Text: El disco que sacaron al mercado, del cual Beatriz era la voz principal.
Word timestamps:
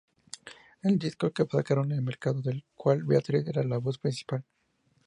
El 0.81 0.97
disco 0.97 1.29
que 1.31 1.45
sacaron 1.45 1.91
al 1.93 2.01
mercado, 2.01 2.41
del 2.41 2.65
cual 2.73 3.03
Beatriz 3.03 3.47
era 3.47 3.63
la 3.63 3.77
voz 3.77 3.99
principal. 3.99 4.43